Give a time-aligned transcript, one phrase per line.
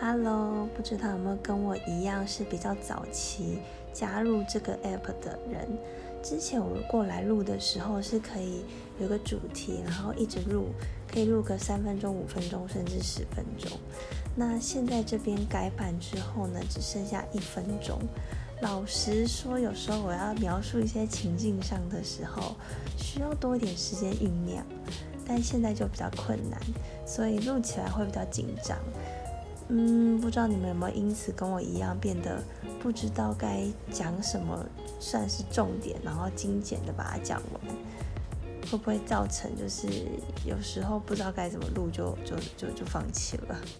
[0.00, 3.58] Hello，不知道有没有跟我一样是比较早期
[3.92, 5.68] 加入这个 app 的人？
[6.20, 8.64] 之前我过来录的时候是可以
[8.98, 10.66] 有个主题，然后一直录，
[11.10, 13.70] 可以录个三分钟、五分钟，甚至十分钟。
[14.34, 17.98] 那现在这边改版之后呢，只剩下一分钟。
[18.62, 22.56] 老实说，有时候我要描述一些情境上的时候，
[22.96, 24.64] 需要多一点时间酝酿，
[25.26, 26.60] 但现在就比较困难，
[27.06, 28.76] 所以录起来会比较紧张。
[29.68, 32.42] 嗯，不知道你们有没有因此跟我一样变得
[32.80, 34.64] 不知道该讲什么
[35.00, 37.74] 算是重点，然后精简的把它讲完，
[38.70, 39.88] 会不会造成就是
[40.44, 43.58] 有时候不知道该怎么录就就就就放弃了？